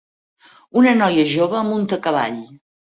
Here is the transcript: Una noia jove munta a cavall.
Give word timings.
Una 0.83 0.95
noia 1.03 1.29
jove 1.35 1.63
munta 1.71 2.03
a 2.03 2.05
cavall. 2.11 2.45